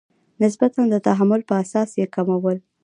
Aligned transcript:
نسبتا 0.41 0.81
د 0.91 0.95
تحمل 1.07 1.41
په 1.49 1.53
اساس 1.63 1.89
یې 1.99 2.05
کمول. 2.15 2.57